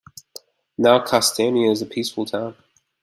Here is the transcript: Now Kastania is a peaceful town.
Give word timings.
Now 0.79 1.05
Kastania 1.05 1.71
is 1.71 1.83
a 1.83 1.85
peaceful 1.85 2.25
town. 2.25 2.55